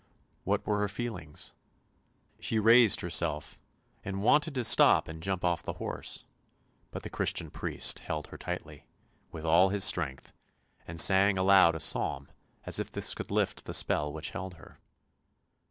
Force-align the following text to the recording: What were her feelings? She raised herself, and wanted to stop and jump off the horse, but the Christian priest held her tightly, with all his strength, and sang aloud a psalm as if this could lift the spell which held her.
What 0.45 0.65
were 0.65 0.79
her 0.79 0.87
feelings? 0.89 1.53
She 2.39 2.57
raised 2.57 3.01
herself, 3.01 3.59
and 4.03 4.23
wanted 4.23 4.55
to 4.55 4.63
stop 4.63 5.07
and 5.07 5.21
jump 5.21 5.45
off 5.45 5.61
the 5.61 5.73
horse, 5.73 6.25
but 6.89 7.03
the 7.03 7.09
Christian 7.11 7.51
priest 7.51 7.99
held 7.99 8.25
her 8.29 8.37
tightly, 8.39 8.87
with 9.31 9.45
all 9.45 9.69
his 9.69 9.83
strength, 9.83 10.33
and 10.87 10.99
sang 10.99 11.37
aloud 11.37 11.75
a 11.75 11.79
psalm 11.79 12.31
as 12.63 12.79
if 12.79 12.89
this 12.91 13.13
could 13.13 13.29
lift 13.29 13.65
the 13.65 13.75
spell 13.75 14.11
which 14.11 14.31
held 14.31 14.55
her. 14.55 14.79